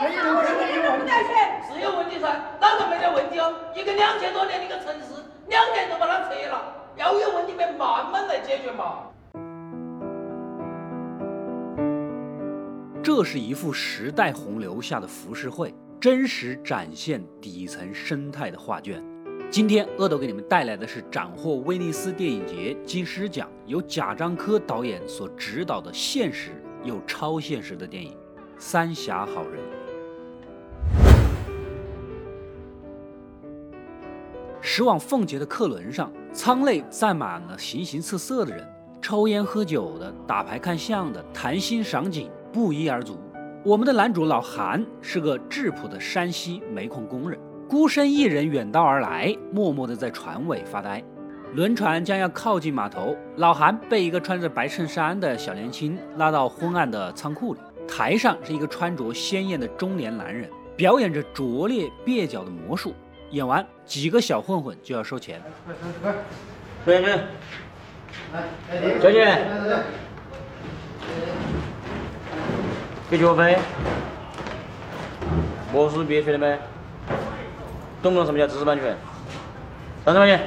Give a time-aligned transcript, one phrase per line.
[0.00, 1.12] 这种肯定有问题。
[1.72, 2.28] 是有问题噻，
[2.60, 3.52] 哪个没得问题哦？
[3.74, 9.02] 一个两千多年的一个城市，两年都把它拆了，要有问题得慢慢来解决嘛。
[13.02, 19.02] 这是一幅时代洪流下的浮世绘，真实展现底层生态的画卷。
[19.50, 26.50] 今天恶斗给你们带来的是斩获威尼斯电影节金狮奖，由贾樟柯导演所执导的现实
[26.84, 28.12] 又超现实的电影
[28.58, 29.60] 《三峡好人》。
[34.78, 38.64] 驶往奉节的客轮上，舱内站满了形形色色的人，
[39.02, 43.18] 抽烟喝酒的，打牌看相的，谈心赏景，不一而足。
[43.64, 47.36] 我们的男主老韩是个质朴的山西煤矿工人，
[47.68, 51.02] 孤身一人远道而来，默默地在船尾发呆。
[51.54, 57.58] 轮船将要靠近码头，老韩被一个穿着白衬衫的小年轻拉到昏暗的仓库里。
[57.88, 62.94] 台上是一个穿着鲜艳的中年男人，表演着拙劣蹩脚的魔术。
[63.30, 65.42] 演完，几个小混混就要收钱。
[66.84, 67.06] 出去，出去，
[68.32, 69.82] 来，小姐来来来，
[73.10, 73.58] 给学费。
[75.72, 76.58] 魔术别学的没？
[78.02, 78.96] 懂不懂什么叫知识版权？
[80.04, 80.40] 三十块钱。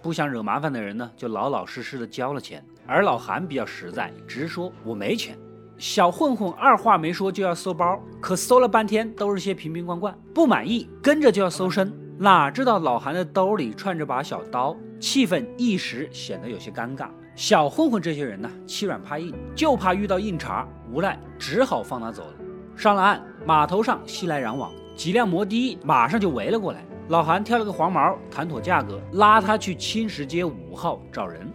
[0.00, 2.64] 不想惹麻烦的人呢，就老老实实的交了钱。
[2.86, 5.36] 而老韩比较实在，直说我没钱。
[5.78, 11.92] 小混混二话没说就要搜包，可搜了半天都是些瓶瓶罐罐，不满意跟着就要搜身。
[12.18, 17.08] 哪知道老韩的兜里串着把小刀，气氛一时显得有些尴尬。
[17.36, 22.32] 小混混这些人呢，欺软怕硬，就怕遇到硬茬，无奈只好放他走了。
[22.74, 26.84] 上了岸，码头上熙来攘往，几辆摩的马上就围了过来。
[27.06, 31.48] 老韩挑了个黄毛，谈妥价格，拉他去青石街五号找人。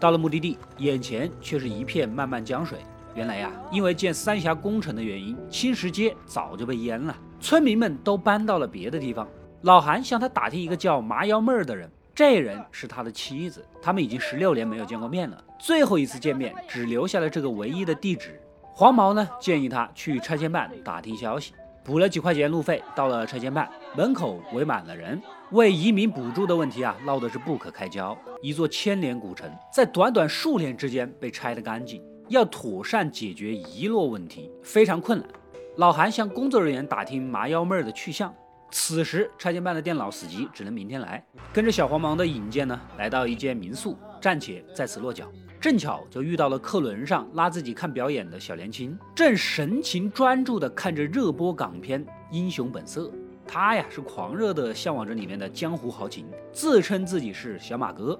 [0.00, 2.78] 到了目的地，眼前却是一片漫漫江水。
[3.16, 9.26] 原来呀，因为建三峡工程的原因，青石街早就被淹了，村民们都搬到了别的地方。
[9.62, 18.38] 老韩向他打听一个叫麻幺妹儿的人，这人是他的妻子，他们已经十六年没有见过面了，最后一次见面只留下了这个唯一的地址。
[18.74, 23.66] 黄毛呢建议他去拆迁办打听消息，补了几块钱路费，到了拆迁办
[23.96, 25.18] 门口围满了人，
[25.52, 28.14] 为移民补助的问题啊闹得是不可开交。
[28.42, 32.02] 一座千年古城在短短数年之间被拆得干净。
[32.28, 35.28] 要妥善解决遗落问题非常困难。
[35.76, 38.34] 老韩向工作人员打听麻幺妹儿的去向。
[38.72, 41.24] 此时拆迁办的电脑死机，只能明天来。
[41.52, 45.30] 跟着小黄毛的引荐呢，来到一间民宿，暂且在此落脚。
[45.60, 53.02] 正巧就遇到了客轮上拉自己看表演的小年轻，正神情专注地看着热播港片《英雄本色》。
[53.46, 58.18] 他呀是狂热地向往着里面的江湖豪情，自称自己是小马哥。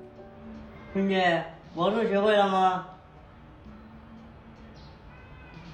[0.92, 1.16] 兄弟，
[1.74, 2.86] 魔术学会了吗？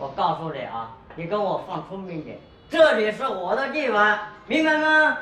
[0.02, 2.36] 我告诉你啊，你跟我放聪明点，
[2.68, 4.18] 这里是我的地盘，
[4.48, 5.16] 明白吗？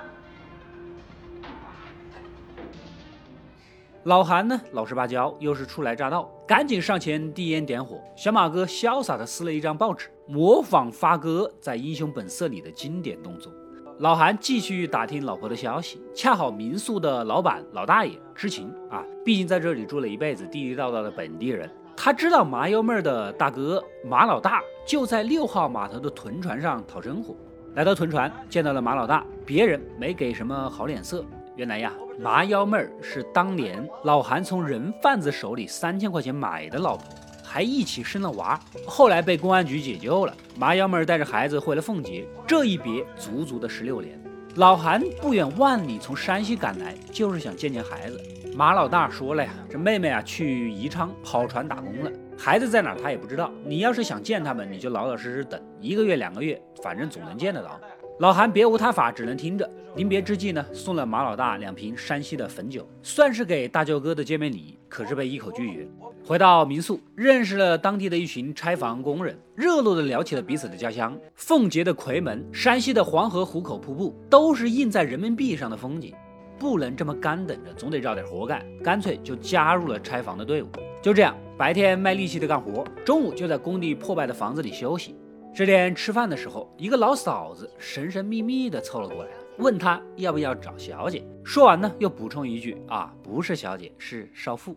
[4.05, 8.01] 老韩呢，老实巴交，又是初来乍到，赶紧上前递烟点火。
[8.17, 13.53] 小马哥潇洒的撕了一张报纸，模仿发哥在《英雄本色》里的经典动作。
[13.99, 21.71] 老韩继续打听老婆的消息，恰好民宿的老板老大爷知情啊，毕竟在这里住了一辈子，地地道道的本地人。
[21.97, 27.37] 他知道麻油妹儿的大哥马老大就在六号码头的屯船上讨生活，
[27.75, 31.25] 来到屯船见到了马老大，别人没给什么好脸色。
[31.57, 37.05] 原来呀，麻幺妹儿是当年老韩从人贩子手里三千块钱买的老婆，
[37.45, 40.35] 还一起生了娃，后来被公安局解救了。
[40.57, 44.19] 麻幺妹儿带着孩子回了奉节，这一别足足的十六年。
[44.57, 48.19] 老韩不远万里从山西赶来，就是想见见孩子。
[48.57, 53.51] 马老大说了呀，这妹妹啊去宜昌跑船打工了，孩子在哪他也不知道。
[53.65, 57.81] 你要是想见他们，你就老老实实等一个月两个月，反正总能见得到。
[58.19, 59.69] 老韩别无他法，只能听着。
[59.97, 65.89] 临别之际呢，送了马老大两瓶山西的汾酒，算是给大舅哥的见面礼，可是被一口拒绝。
[66.27, 71.17] 回到民宿，认识了当地的一群拆房工人，热络的聊起了彼此的家乡。
[71.35, 76.15] 奉节的夔门，山西的黄河壶口瀑布，都是印在人民币上的风景。
[76.61, 80.69] 不能这么干等着，总得找点活干，干脆就加入了拆房的队伍。
[81.01, 85.17] 就这样，白天卖力气的干活，中午就在工地破败的房子里休息。
[85.55, 91.25] 这天吃饭的时候，一个老嫂子神神秘秘的凑了过来，问他要不要找小姐。
[91.43, 94.77] 说完呢，又补充一句：“啊，不是小姐，是少妇。”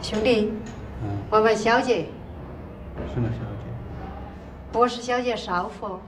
[0.00, 0.52] 兄弟，
[1.02, 2.06] 嗯，问问小姐，
[3.12, 3.66] 什么小姐？
[4.70, 5.98] 不是小姐少妇。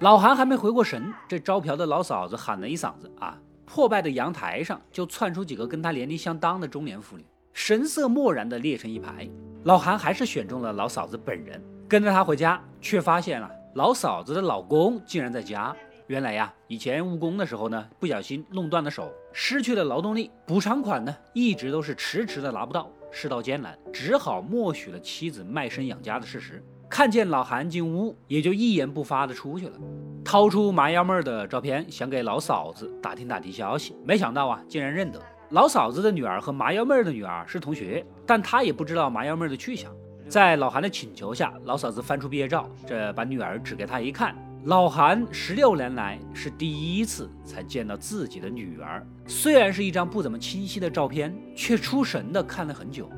[0.00, 9.26] 老韩还没回过神，这招嫖的老嫂子喊了一嗓子：“啊！”破败的阳台上就窜出几个跟他年龄相当的中年妇女，神色漠然地列成一排。
[9.64, 11.58] 老韩还是选中了老嫂子本人，
[11.88, 15.74] 跟着他回家，却发现了老嫂子的老公竟然在家。
[16.08, 26.62] 原来呀，以前务工的时候呢，不小心弄断了手，失去了劳动力，补偿款呢一直都是迟迟的拿不到，世道艰难，只好默许了妻子卖身养家的事实。
[26.88, 29.74] 看见老韩进屋，也就一言不发的出去了，
[30.24, 39.92] 掏出麻幺妹儿的照片，想给老嫂子打听打听消息，没想到啊，竟然认得老嫂子的女儿和麻幺妹儿的女儿是同学，但他也不知道麻幺妹儿的去向。
[40.28, 44.34] 在老韩的请求下，老嫂子翻出毕业照，这把女儿指给他一看。
[44.64, 53.08] 老韩十六年来是第一次才见到自己的女儿，虽然是一张不怎么清晰的照片，却出神的看了很久。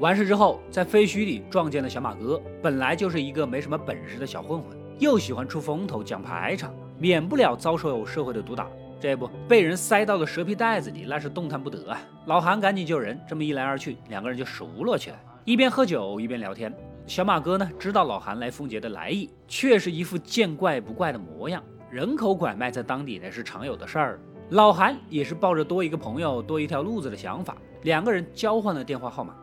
[0.00, 8.66] 完事之后，在废墟里撞见了小马哥，本来就是一个没什么本事的小混混，又喜欢出风头、讲排场，免不了遭受社会的毒打。
[8.98, 12.00] 这不被人塞到了蛇皮袋子里，那是动弹不得啊！
[12.24, 15.20] 老韩赶紧救人，这么一来二去，两个人就熟络起来。
[15.44, 16.74] 一边喝酒一边聊天，
[17.06, 21.62] 小马哥呢知道老韩来凤节的来意，却是一副见怪不怪的模样。
[21.90, 24.18] 人口拐卖在当地那是常有的事儿。
[24.48, 29.34] 老韩也是抱着多一个朋友多一条路子的想法，两个人交换了电话号码。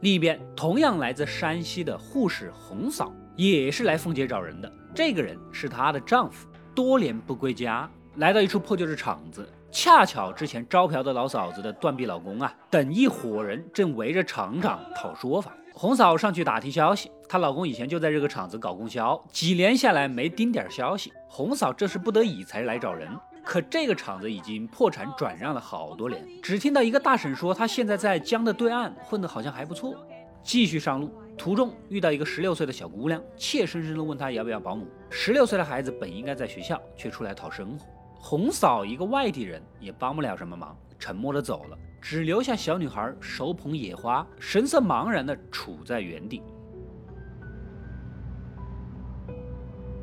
[0.00, 4.72] 另一边，同样来自山西的护士红嫂也是来凤节找人的。
[4.94, 9.46] 这个人是她的丈夫，多年不归家，来到一处破旧的厂子。
[9.70, 15.52] 恰巧之前招嫖的老嫂子的断臂老公啊，等一伙人正围着厂长讨说法。
[15.74, 21.12] 红嫂上去打听消息，她老公以前就在这个厂子搞供销，几年下来没丁点消息。
[21.28, 23.08] 红嫂这是不得已才来找人，
[23.50, 26.24] 可这个厂子已经破产转让了好多年。
[26.40, 30.06] 只听到一个大婶说，她现在在江的对岸混得好像还不错。
[30.40, 34.86] 继续上路，途中遇到一个十六岁的小姑娘，怯生生地问她要不要保姆。
[35.10, 37.84] 十六岁的孩子本应该在学校，却出来讨生活。
[38.20, 46.40] 红嫂一个外地人也帮不了什么忙，沉默的走了，只留下小女孩手捧野花，神色茫然的杵在原地。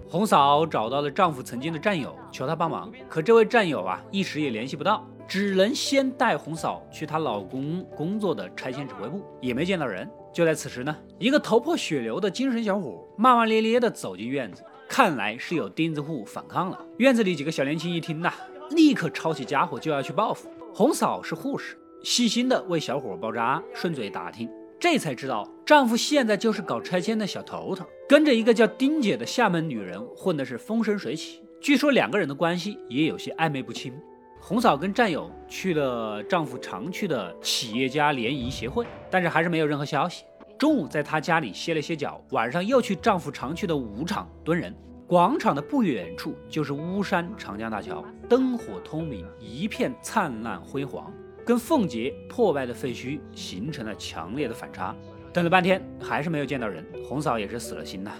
[0.09, 10.09] 红嫂找到了丈夫曾经的战友，求他帮忙，可这位战友啊一时也联系不到，只能先带红嫂去她老公工作的拆迁指挥部，也没见到人。
[10.31, 14.63] 就在此时呢，一个头破血流的精神小伙骂骂咧咧的走进院子。
[14.87, 16.79] 看来是有钉子户反抗了。
[16.99, 18.31] 院子里几个小年轻一听呐，
[18.71, 20.49] 立刻抄起家伙就要去报复。
[20.73, 24.49] 红嫂是护士，细心的为小伙包扎，顺嘴打听，
[24.79, 31.41] 这才知道丈夫现在就是搞拆迁的小头头，跟着一个叫丁姐的厦门女人混的是风生水起。
[31.59, 33.93] 据说两个人的关系也有些暧昧不清。
[34.39, 40.23] 红嫂跟战友去了丈夫常去的企业家联谊协会，但是还是没有任何消息。
[40.57, 44.73] 中午在她家里歇了歇脚，晚上又去丈夫常去的舞场蹲人。
[45.05, 51.11] 广场的不远处就是巫山长江大桥，灯火通明，一片灿烂辉煌，
[51.45, 54.95] 跟凤节破败的废墟形成了强烈的反差。
[55.33, 58.11] 等了半天还是没有见到人，红嫂也是死了心呐。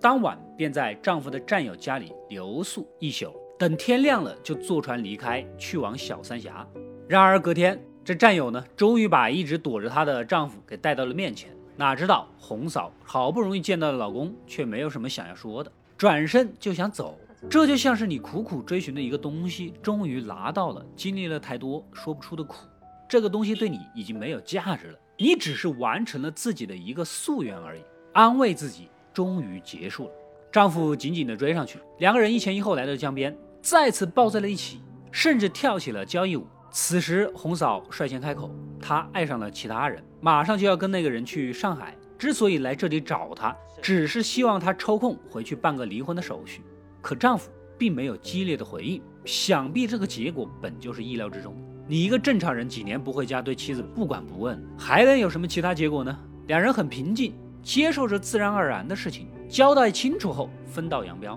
[0.00, 6.66] 当晚便在丈夫的战友家里留宿一宿，等天亮了就坐船离开，去往小三峡。
[7.08, 11.50] 然而隔天，这战友呢，终于把一直躲着她的丈夫给带到了面前。
[11.76, 17.18] 哪知道红嫂好不容易见到了老公，却没有什么想要说的，转身就想走。
[17.48, 22.66] 这就像是你苦苦追寻的一个东西，终于拿到了，经历了太多说不出的苦，
[23.08, 27.82] 这个东西对你已经没有价值了，你只是完成了自己的一个夙愿而已，
[28.14, 30.10] 安慰自己，终于结束了。
[30.50, 34.80] 丈夫紧紧地追上去，两个人一前一后来到江边，再次抱在了一起，
[35.12, 36.46] 甚至跳起了交谊舞。
[36.70, 38.50] 此时，红嫂率先开口，
[38.80, 41.94] 她爱上了其他人，马上就要跟那个人去上海。
[42.18, 46.62] 之所以来这里找他，只是希望他抽空回去办个离婚的手续。
[47.02, 51.54] 可丈夫并没有激烈的回应，想必这个结果本就是意料之中。
[51.90, 56.16] 你一个正常人，几年不回家，对妻子不管不问，还能有什么其他结果呢？
[56.46, 61.36] 两人很平静，接受着自然而然的事情，交代清楚后分道扬镳。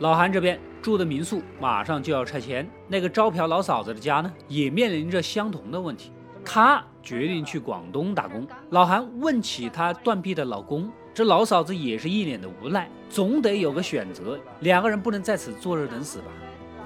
[0.00, 6.12] 老韩这边住的民宿马上就要拆迁，那个招嫖老嫂子的家呢，也面临着相同的问题。
[6.44, 8.46] 他决定去广东打工。
[8.68, 16.26] 老韩问起他断臂的老公，这老嫂子也是一脸的无奈，总得有个选择，两个人不能在此坐着等死吧？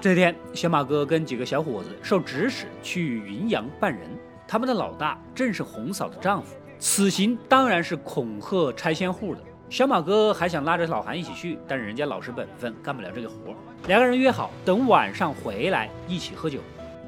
[0.01, 4.09] 这天，小马哥跟几个小伙子受指使去云阳办人，
[4.47, 9.41] 他们的老大正是红嫂的丈夫，此行当然是恐吓拆迁户的。
[9.69, 13.53] 小马哥还想拉着老韩一起去，但是人家老实本分，干不了这个活。
[13.89, 16.61] 两个人约好等晚上回来一起喝酒。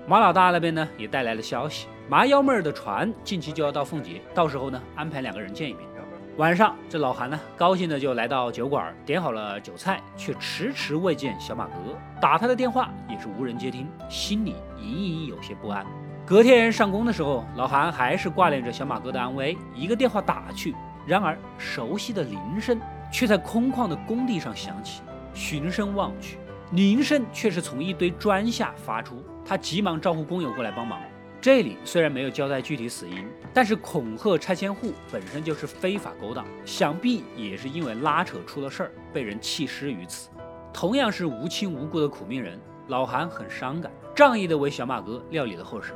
[0.09, 5.92] 马老大那边呢也带来了消息，麻幺妹儿的船近期就要到奉节，到时候呢安排两个人见一面。
[6.39, 11.75] 晚上，这老韩呢，高兴的就来到酒馆，点好了酒菜，却迟迟未见小马哥。
[12.23, 15.85] 打他的电话也是无人接听，心里隐隐有些不安。
[16.25, 20.75] 隔天上工的时候，老韩还是挂念着小马哥的安危，一个电话打去，
[21.07, 22.81] 然而熟悉的铃声
[23.13, 25.03] 却在空旷的工地上响起。
[25.35, 26.39] 循声望去，
[26.71, 29.23] 铃声却是从一堆砖下发出。
[29.45, 30.99] 他急忙招呼工友过来帮忙。
[31.43, 40.31] 这里虽然没有交代具体死因，但是恐吓拆迁户本身就是非法勾当，想必也是因为拉扯出了事儿，被人弃尸于此。
[40.73, 45.95] 同样是无亲无故的苦命人，老韩很伤感，仗义的为小马哥料理了后事。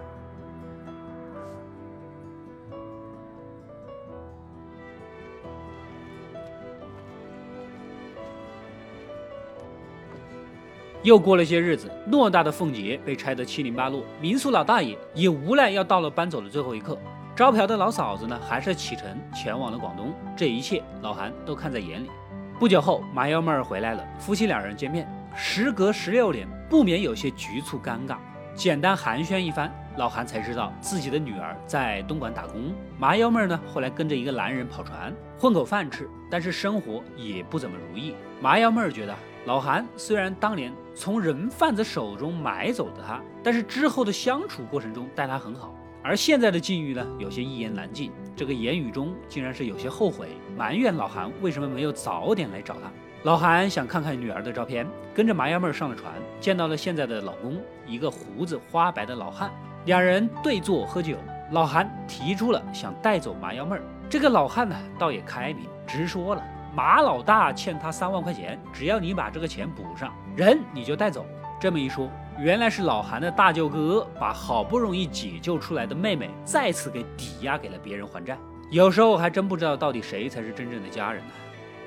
[11.07, 16.99] 又过了些日子，偌大的凤节被拆得七零八落，民宿老大爷也无奈要到了搬走的最后一刻。
[17.37, 20.13] 招嫖的老嫂子呢，还是启程前往了广东。
[20.37, 22.11] 这一切，老韩都看在眼里。
[22.59, 28.17] 不久后，麻幺妹儿回来了，夫妻两人见面，时隔十六年，不免有些局促尴尬。
[28.57, 32.75] 简单寒暄一番，老韩才知道自己的女儿在东莞打工。
[32.99, 38.13] 麻幺妹儿呢，后来跟着一个男人跑船，混口饭吃，但是生活也不怎么如意。
[38.41, 39.15] 麻幺妹儿觉得。
[39.47, 45.73] 老韩虽然当年从人贩子手中买走的他，但是之后的相处过程中待他很好，
[46.03, 48.11] 而现在的境遇呢，有些一言难尽。
[48.35, 52.91] 这个言语中竟然是有些后悔，埋怨老韩为什么没有早点来找他。
[53.23, 54.85] 老韩想看看女儿的照片，
[55.15, 59.49] 跟着麻幺妹上了船，见到了现在的老公，一个胡子花白的老汉，
[59.85, 61.17] 两人对坐喝酒。
[61.53, 63.79] 老韩提出了想带走麻幺妹，
[64.11, 66.43] 这个老汉呢，倒也开明，直说了。
[66.77, 71.25] 马老大欠他三万块钱，只要你把这个钱补上，人你就带走。
[71.59, 78.37] 这么一说，原来是老韩的大舅哥把好不容易解救出来的妹妹再次给抵押给了别人还债。
[78.71, 81.33] 有时候还真不知道到底谁才是真正的家人呢。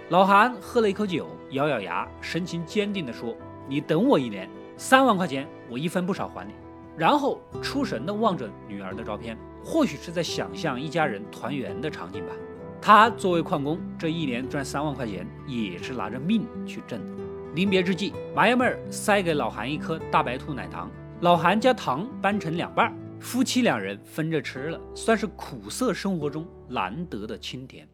[0.10, 3.36] 老韩喝了一口酒，咬咬牙，神情坚定地说
[3.70, 6.56] ：“你等我一年，三万块钱我一分不少还你。”
[6.98, 12.34] 然后出神地望着女儿的照片，或许是在想象一家人团圆的场景吧。
[12.82, 17.24] 他作为矿工，这一年赚三万块钱，也是拿着命去挣的。
[17.54, 20.90] 临别之际，麻幺妹儿塞给老韩一颗大白兔奶糖，
[21.22, 27.88] 老韩将糖掰成两半，夫妻两人分着吃了，算是苦涩生活中难得的清甜。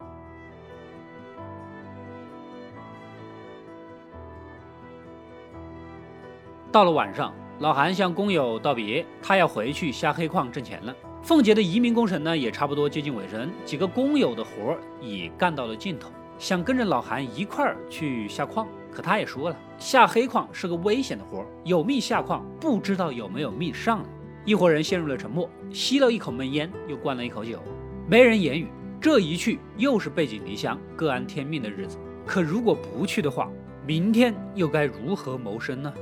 [6.70, 10.94] 到了晚上，老韩向工友道别，他要回去下黑矿挣钱了。
[11.26, 18.64] 凤姐的移民工程呢，也差不多接近尾声，几个工友的活儿也干到了尽头，想跟着老韩一块儿去下矿。
[18.92, 24.08] 可他也说了，下黑矿是个危险的活儿，有命下矿，不知道有没有命上来。
[24.44, 27.60] 一伙人陷入了沉默，吸了一口闷烟，又灌了一口酒，
[28.08, 28.68] 没人言语。
[29.00, 31.98] 这一去，又是背井离乡、各安天命的日子。
[32.24, 33.50] 可如果不去的话，
[33.84, 35.92] 明天又该如何谋生呢？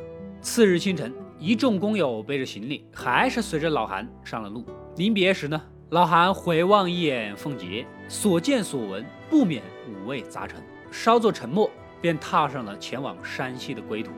[0.43, 4.63] 次日清晨，一众工友背着行李，还是随着老韩上了路。
[4.97, 5.61] 临别时呢，
[5.91, 11.69] 老韩回望一眼凤杰，所见所闻不免五味杂陈，稍作沉默，
[12.01, 14.13] 便踏上了前往山西的归途。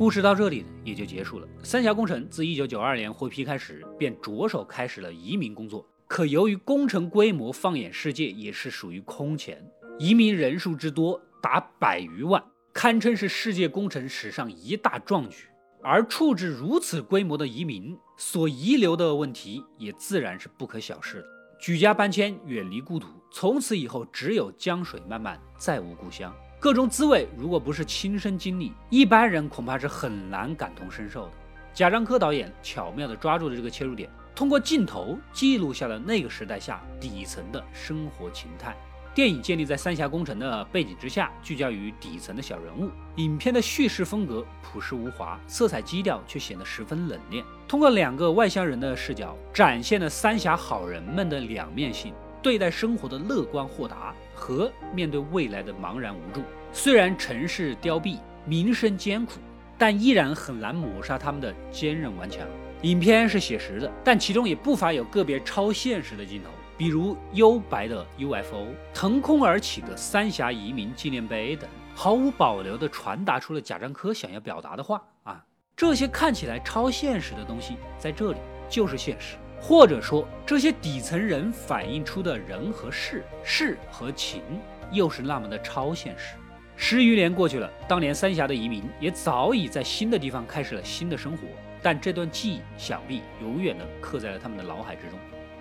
[0.00, 1.46] 故事到这里，也就结束了。
[1.62, 5.86] 三峡工程自一九九二年获批开始，便着手开始了移民工作。
[6.06, 9.62] 可由于工程规模放眼世界也是属于空前，
[9.98, 12.42] 移民人数之多达百余万，
[12.72, 15.44] 堪称是世界工程史上一大壮举。
[15.82, 21.26] 而处置如此规模的移民，所遗留的问题也自然是不可小视的。
[21.60, 26.34] 举家搬迁，远离故土，从此以后只有江水漫漫，再无故乡。
[26.60, 31.32] 各种滋味，如果不是亲身经历，一般人恐怕是很难感同身受的。
[31.72, 38.76] 贾樟柯导演巧妙地抓住了这个切入点，通过镜头记录下了那个时代下底层的生活情态。
[39.14, 42.90] 电影建立在三峡工程的背景之下，聚焦于底层的小人物。
[43.16, 47.42] 影片的叙事风格朴实无华，色彩基调却显得十分冷冽。
[47.66, 52.12] 通过两个外乡人的视角，展现了三峡好人们的两面性。
[52.42, 56.42] 对待生活的乐观豁达和面对未来的茫然无助，
[56.72, 59.34] 虽然城市凋敝，民生艰苦，
[59.76, 62.46] 但依然很难抹杀他们的坚韧顽强。
[62.82, 75.44] 影片是写实的，但其中也不乏有个别超现实的镜头，比如幽白的 UFO、腾空而起的三峡移民纪念碑等，毫无保留地传达出了贾樟柯想要表达的话啊！
[75.76, 79.36] 这些看起来超现实的东西，在这里就是现实。
[79.60, 84.42] 或者说这些底层人反映出的人和事、事和情，
[84.90, 86.34] 又是那么的超现实。
[86.76, 91.42] 十余年过去了，当年三峡的移民也早已在新的地方开始了新的生活，
[91.82, 95.18] 但这段记忆想必永远的刻在了他们的脑海之中。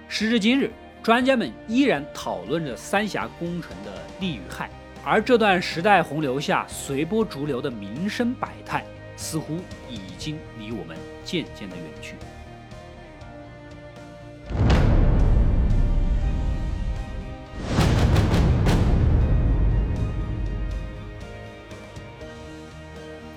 [0.07, 0.71] 时至今日，
[1.03, 4.69] 专家们依然讨论着三峡工程的利与害，
[5.03, 8.85] 而这段时代洪流下随波逐流的民生百态，
[9.17, 9.57] 似乎
[9.89, 12.15] 已经离我们渐渐的远去。